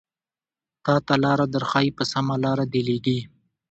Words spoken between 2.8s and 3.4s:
ليږي